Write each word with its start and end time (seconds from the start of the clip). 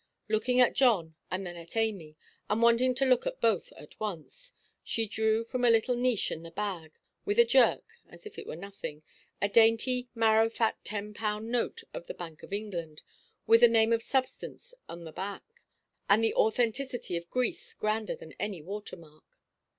Looking 0.27 0.59
at 0.59 0.73
John 0.73 1.13
and 1.29 1.45
then 1.45 1.55
at 1.55 1.77
Amy, 1.77 2.17
and 2.49 2.59
wanting 2.59 2.95
to 2.95 3.05
look 3.05 3.27
at 3.27 3.39
both 3.39 3.71
at 3.73 3.99
once, 3.99 4.51
she 4.83 5.05
drew 5.07 5.43
from 5.43 5.63
a 5.63 5.69
little 5.69 5.95
niche 5.95 6.31
in 6.31 6.41
the 6.41 6.49
bag, 6.49 6.93
with 7.23 7.37
a 7.37 7.45
jerk 7.45 7.83
(as 8.09 8.25
if 8.25 8.39
it 8.39 8.47
were 8.47 8.55
nothing) 8.55 9.03
a 9.43 9.47
dainty 9.47 10.09
marrowfat 10.17 10.77
ten–pound 10.83 11.51
note 11.51 11.83
of 11.93 12.07
the 12.07 12.15
Bank 12.15 12.41
of 12.41 12.51
England, 12.51 13.03
with 13.45 13.61
a 13.61 13.67
name 13.67 13.93
of 13.93 14.01
substance 14.01 14.73
upon 14.87 15.03
the 15.03 15.11
back, 15.11 15.43
and 16.09 16.25
an 16.25 16.33
authenticity 16.33 17.15
of 17.15 17.29
grease 17.29 17.75
grander 17.75 18.15
than 18.15 18.33
any 18.39 18.59
water–mark. 18.63 19.37